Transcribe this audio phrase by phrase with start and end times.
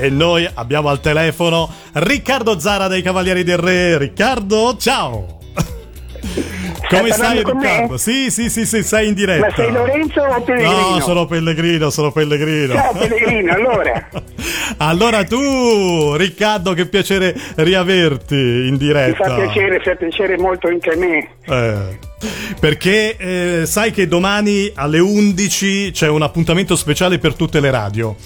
[0.00, 3.98] e noi abbiamo al telefono Riccardo Zara dei Cavalieri del Re.
[3.98, 5.38] Riccardo, ciao!
[6.88, 7.98] Come stai Riccardo?
[7.98, 9.46] Sì, sì, sì, sì, sei in diretta.
[9.46, 10.90] Ma sei Lorenzo o Pellegrino?
[10.90, 12.74] No, sono Pellegrino, sono Pellegrino.
[12.74, 14.08] Ciao Pellegrino, allora.
[14.78, 19.28] allora tu, Riccardo, che piacere riaverti in diretta.
[19.28, 21.28] Mi fa piacere, fa piacere molto anche a me.
[21.44, 21.98] Eh.
[22.58, 28.16] Perché eh, sai che domani alle 11 c'è un appuntamento speciale per tutte le radio.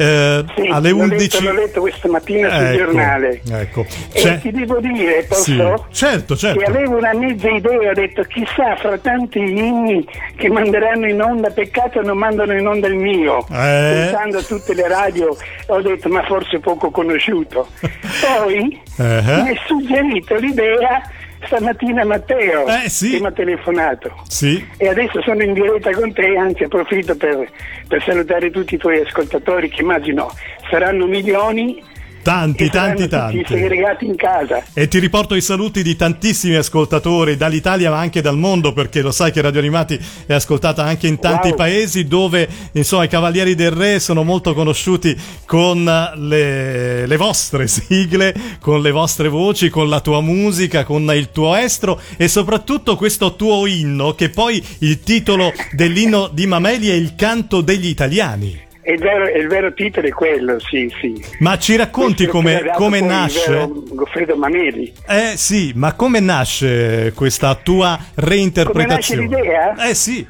[0.00, 3.86] Eh, sì, alle 11 l'ho letto, letto questa mattina sul ecco, giornale ecco.
[4.12, 5.42] e ti devo dire posso?
[5.90, 5.94] Sì.
[6.06, 10.02] certo certo che avevo una mezza idea ho detto chissà fra tanti inni
[10.36, 14.06] che manderanno in onda peccato non mandano in onda il mio eh.
[14.08, 15.36] pensando a tutte le radio
[15.66, 17.68] ho detto ma forse poco conosciuto
[18.24, 19.42] poi uh-huh.
[19.42, 21.02] mi è suggerito l'idea
[21.44, 23.10] stamattina Matteo eh, sì.
[23.10, 24.64] che mi ha telefonato sì.
[24.76, 27.48] e adesso sono in diretta con te anzi approfitto per,
[27.88, 30.30] per salutare tutti i tuoi ascoltatori che immagino
[30.70, 31.82] saranno milioni
[32.22, 33.44] Tanti, tanti, tanti.
[33.46, 34.62] segregati in casa.
[34.74, 39.10] E ti riporto i saluti di tantissimi ascoltatori dall'Italia ma anche dal mondo perché lo
[39.10, 41.56] sai che Radio Animati è ascoltata anche in tanti wow.
[41.56, 48.34] paesi dove insomma i Cavalieri del Re sono molto conosciuti con le, le, vostre sigle,
[48.60, 53.34] con le vostre voci, con la tua musica, con il tuo estro e soprattutto questo
[53.34, 58.68] tuo inno che poi il titolo dell'inno di Mameli è il canto degli italiani.
[58.90, 61.24] Il vero, il vero, titolo è quello, sì, sì.
[61.38, 63.68] Ma ci racconti come, come nasce?
[63.92, 64.92] Goffredo Mameli.
[65.06, 69.26] Eh sì, ma come nasce questa tua reinterpretazione?
[69.26, 69.88] Come nasce l'idea?
[69.88, 70.26] Eh sì.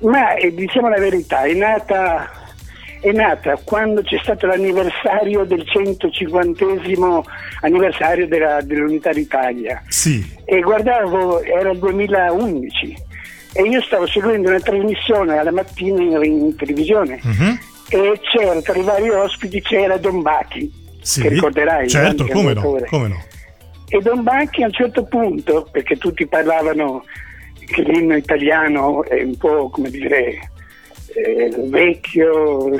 [0.00, 2.30] Ma eh, diciamo la verità, è nata,
[3.00, 6.64] è nata quando c'è stato l'anniversario del 150
[7.62, 9.82] anniversario della, dell'Unità d'Italia.
[9.88, 10.36] Sì.
[10.44, 13.08] E guardavo, era il 2011
[13.52, 17.58] e io stavo seguendo una trasmissione alla mattina in, in televisione uh-huh.
[17.90, 22.60] E c'era tra i vari ospiti c'era Don Bacchi sì, che ricorderai certo come no,
[22.88, 23.22] come no,
[23.88, 27.04] e Don Bacchi a un certo punto perché tutti parlavano
[27.66, 30.50] che l'inno italiano è un po' come dire
[31.14, 32.78] eh, vecchio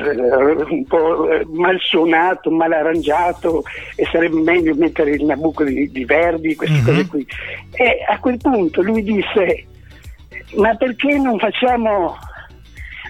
[0.00, 3.64] un po' mal suonato, mal arrangiato
[3.96, 6.84] e sarebbe meglio mettere il Nabucco di, di Verdi, queste uh-huh.
[6.84, 7.26] cose qui.
[7.72, 9.66] E a quel punto lui disse
[10.56, 12.16] ma perché non facciamo...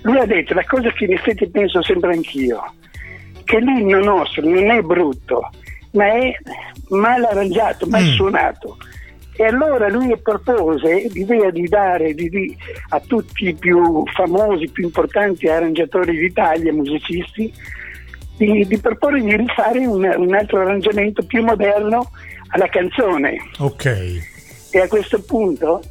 [0.03, 2.63] Lui ha detto la cosa che in effetti penso sempre anch'io,
[3.45, 5.51] che l'inno nostro non è brutto,
[5.93, 6.35] ma è
[6.89, 8.15] mal arrangiato, mal mm.
[8.15, 8.77] suonato.
[9.41, 12.57] E allora lui propose l'idea di dare di, di,
[12.89, 17.53] a tutti i più famosi, più importanti arrangiatori d'Italia, musicisti,
[18.37, 22.11] di, di proporre di rifare un, un, altro arrangiamento più moderno
[22.49, 23.37] alla canzone.
[23.59, 23.85] Ok.
[24.71, 25.83] E a questo punto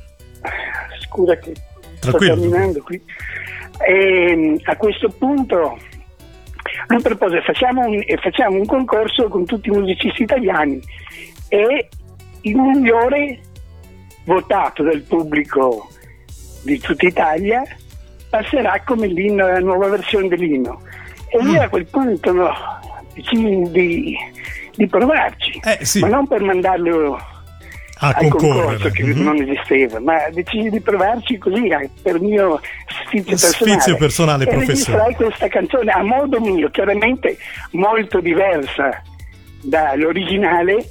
[0.99, 1.53] scusa che
[1.99, 2.33] Tranquillo.
[2.33, 3.01] sto terminando qui.
[3.85, 5.77] E, ehm, a questo punto
[6.87, 10.81] lui propose facciamo un, facciamo un concorso con tutti i musicisti italiani
[11.49, 11.89] e
[12.41, 13.39] il migliore
[14.25, 15.87] votato dal pubblico
[16.63, 17.63] di tutta Italia
[18.29, 20.81] passerà come l'inno, la nuova versione dell'inno.
[21.29, 21.49] E mm.
[21.49, 22.53] io a quel punto no,
[23.13, 24.17] decisi di,
[24.75, 25.99] di provarci, eh, sì.
[25.99, 27.17] ma non per mandarlo
[27.99, 28.61] a al concorrere.
[28.61, 29.23] concorso che mm-hmm.
[29.23, 31.69] non esisteva, ma decisi di provarci così
[32.01, 32.59] per mio
[33.05, 33.79] sfizio personale.
[33.79, 35.15] Sfizio personale e professionale.
[35.15, 37.37] questa canzone a modo mio, chiaramente
[37.71, 39.01] molto diversa
[39.61, 40.85] dall'originale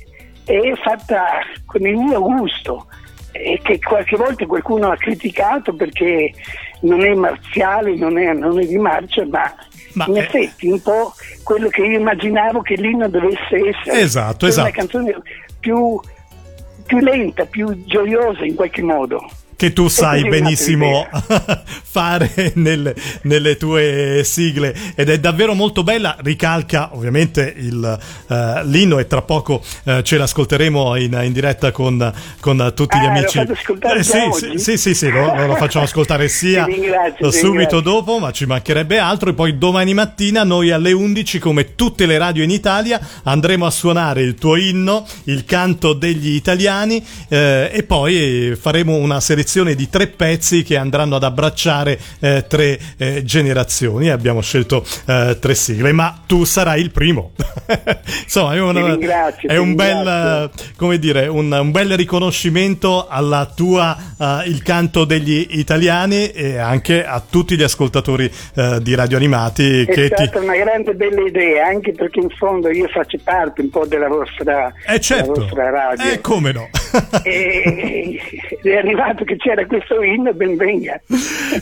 [0.44, 2.86] e fatta con il mio gusto
[3.32, 6.32] e che qualche volta qualcuno ha criticato perché
[6.80, 9.52] non è marziale, non è, non è di marcia, ma,
[9.94, 10.18] ma in è...
[10.20, 14.00] effetti un po' quello che io immaginavo che l'inno dovesse essere.
[14.00, 14.68] Esatto, esatto.
[14.68, 15.16] Una canzone
[15.58, 16.00] più
[16.86, 21.08] più lenta, più gioiosa in qualche modo che tu sai benissimo
[21.82, 24.76] fare nel, nelle tue sigle.
[24.94, 26.16] Ed è davvero molto bella.
[26.20, 28.34] Ricalca ovviamente il, uh,
[28.64, 33.06] l'inno e tra poco uh, ce l'ascolteremo in, in diretta con, con tutti ah, gli
[33.06, 33.38] amici.
[33.38, 36.66] eh, sì, sì, sì, sì, sì lo, lo, facciamo ascoltare sia
[37.30, 39.30] subito dopo ma ci mancherebbe altro.
[39.30, 43.70] E poi domani mattina noi alle 11 come tutte le radio in Italia andremo a
[43.70, 49.76] suonare il tuo inno il canto degli italiani eh, e poi faremo una selezione selezione
[49.76, 54.10] di tre pezzi che andranno ad abbracciare eh, tre eh, generazioni.
[54.10, 57.30] Abbiamo scelto eh, tre sigle, ma tu sarai il primo.
[58.24, 58.98] Insomma, è, una,
[59.40, 65.46] è un, bel, come dire, un, un, bel riconoscimento alla tua uh, il canto degli
[65.50, 69.82] italiani e anche a tutti gli ascoltatori uh, di Radio Animati.
[69.82, 70.38] È che stata ti...
[70.38, 74.72] una grande bella idea, anche perché in fondo io faccio parte un po' della vostra,
[74.86, 75.32] eh certo.
[75.32, 76.10] della vostra radio.
[76.10, 76.68] Eh come no.
[77.22, 78.18] e,
[78.62, 81.00] è arrivato che c'era questo inno, ben venga.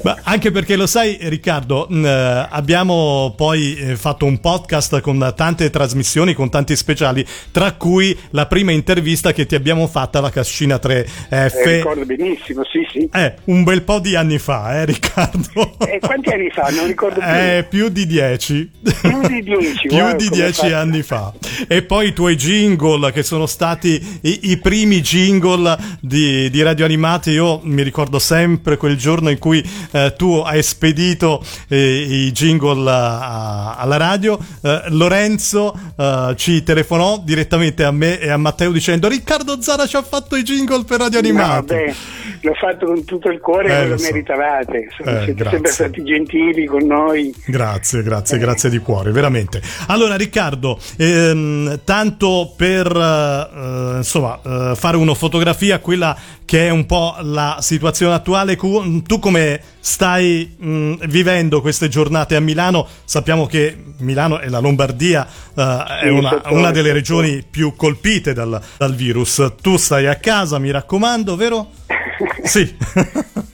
[0.03, 5.33] Ma anche perché lo sai Riccardo, mh, eh, abbiamo poi eh, fatto un podcast con
[5.37, 10.31] tante trasmissioni, con tanti speciali, tra cui la prima intervista che ti abbiamo fatta alla
[10.31, 11.07] Cascina 3F.
[11.31, 13.09] Eh, ricordo benissimo, sì, sì.
[13.13, 15.77] Eh, un bel po' di anni fa, eh Riccardo?
[15.87, 16.69] Eh, quanti anni fa?
[16.71, 17.29] Non ricordo più.
[17.29, 18.71] Eh, più di dieci.
[19.01, 19.89] Più di dieci.
[19.89, 21.33] più wow, di dieci anni fa.
[21.69, 26.85] E poi i tuoi jingle, che sono stati i, i primi jingle di, di, Radio
[26.85, 27.31] Animati.
[27.31, 32.91] Io mi ricordo sempre quel giorno in cui eh, tu hai spedito eh, i jingle
[32.91, 34.39] a, alla radio.
[34.63, 39.97] Eh, Lorenzo eh, ci telefonò direttamente a me e a Matteo dicendo Riccardo Zara ci
[39.97, 41.75] ha fatto i jingle per Radio Animati.
[41.75, 41.95] No,
[42.45, 44.05] l'ho fatto con tutto il cuore e eh, lo, so.
[44.05, 44.89] meritavate.
[44.91, 47.35] Insomma, eh, siete sempre stati gentili con noi.
[47.47, 49.63] Grazie, grazie, grazie di cuore, veramente.
[49.89, 56.85] Allora Riccardo, ehm, tanto per eh, insomma, eh, fare una fotografia, quella che è un
[56.85, 62.87] po' la situazione attuale, tu come stai mh, vivendo queste giornate a Milano?
[63.05, 68.61] Sappiamo che Milano e la Lombardia eh, è una, una, delle regioni più colpite dal,
[68.77, 69.53] dal virus.
[69.63, 71.71] Tu stai a casa, mi raccomando, vero?
[72.45, 72.77] sì.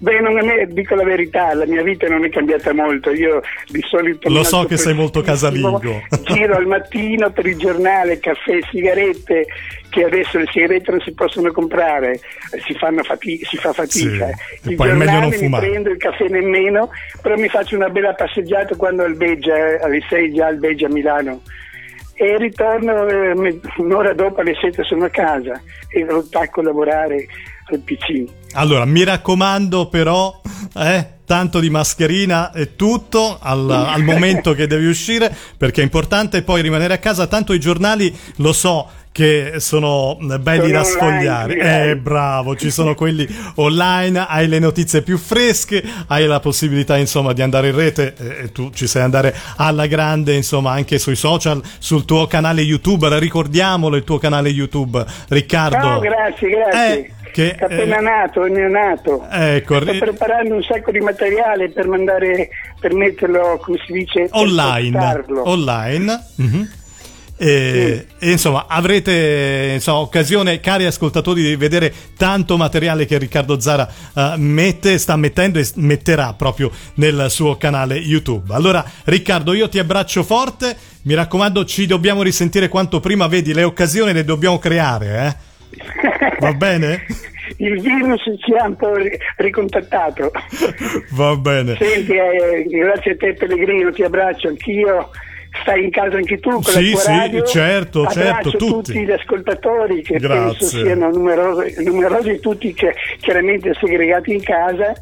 [0.00, 3.10] Beh, non è, dico la verità, la mia vita non è cambiata molto.
[3.10, 4.28] Io di solito.
[4.28, 5.80] Lo so che sei molto casalingo.
[6.22, 9.46] Giro al mattino per il giornale, caffè, sigarette,
[9.90, 12.20] che adesso le sigarette non si possono comprare,
[12.64, 14.26] si, fati- si fa fatica.
[14.26, 14.70] Sì.
[14.70, 15.66] Il poi giornale è meglio non fumare.
[15.66, 16.90] mi prendo il caffè nemmeno,
[17.20, 21.42] però mi faccio una bella passeggiata quando albeggia, alle 6 già albeggia a Milano
[22.20, 27.26] e ritorno eh, un'ora dopo alle 7 sono a casa e attacco a lavorare
[27.70, 28.24] al PC.
[28.54, 30.40] Allora, mi raccomando però,
[30.76, 36.42] eh, tanto di mascherina e tutto al, al momento che devi uscire, perché è importante
[36.42, 41.52] poi rimanere a casa, tanto i giornali, lo so, che sono belli sono da sfogliare.
[41.54, 43.26] Online, eh, bravo, ci sono quelli
[43.56, 48.44] online, hai le notizie più fresche, hai la possibilità insomma di andare in rete eh,
[48.44, 53.18] e tu ci sai andare alla grande insomma anche sui social, sul tuo canale YouTube,
[53.18, 55.88] ricordiamolo il tuo canale YouTube, Riccardo.
[55.88, 56.98] No, grazie, grazie.
[56.98, 59.26] Eh, che è appena eh, nato, è neonato.
[59.28, 65.24] Ecco, Sto preparando un sacco di materiale per mandare, per metterlo, come si dice, online.
[65.42, 66.24] Online.
[66.40, 66.62] Mm-hmm.
[67.40, 68.26] E, sì.
[68.26, 74.32] e, insomma avrete insomma, occasione cari ascoltatori di vedere tanto materiale che Riccardo Zara uh,
[74.38, 80.24] mette, sta mettendo e metterà proprio nel suo canale YouTube allora Riccardo io ti abbraccio
[80.24, 85.36] forte mi raccomando ci dobbiamo risentire quanto prima vedi le occasioni le dobbiamo creare
[85.70, 86.36] eh?
[86.40, 87.06] va bene?
[87.58, 88.94] il virus ci ha un po'
[89.36, 90.32] ricontattato
[91.10, 95.10] va bene senti eh, grazie a te Pellegrino ti abbraccio anch'io
[95.60, 97.44] stai in casa anche tu con sì, la tua sì, radio.
[97.44, 98.66] certo, certo, tutti.
[98.66, 100.58] tutti gli ascoltatori che Grazie.
[100.58, 102.74] penso siano numerosi, numerosi tutti
[103.18, 104.94] chiaramente segregati in casa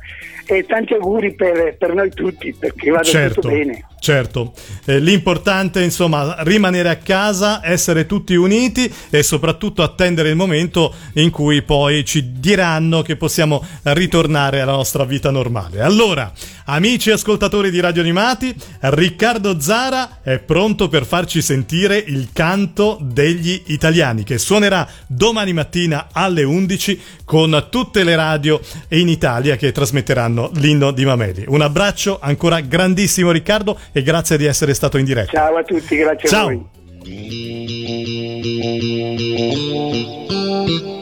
[0.46, 3.84] e tanti auguri per, per noi tutti perché vada certo, tutto bene.
[3.98, 4.52] Certo,
[4.84, 11.30] eh, l'importante insomma rimanere a casa, essere tutti uniti e soprattutto attendere il momento in
[11.30, 15.80] cui poi ci diranno che possiamo ritornare alla nostra vita normale.
[15.80, 16.30] Allora,
[16.66, 23.60] amici ascoltatori di Radio Animati, Riccardo Zara è pronto per farci sentire il canto degli
[23.66, 28.60] italiani che suonerà domani mattina alle 11 con tutte le radio
[28.90, 31.44] in Italia che trasmetteranno fanno l'inno di Mameli.
[31.48, 35.32] Un abbraccio ancora grandissimo Riccardo e grazie di essere stato in diretta.
[35.32, 36.48] Ciao a tutti, grazie Ciao.
[36.48, 36.66] a voi.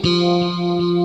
[0.01, 1.04] Ciao.